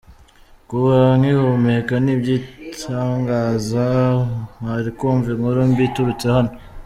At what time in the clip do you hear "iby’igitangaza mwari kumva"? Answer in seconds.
2.15-5.27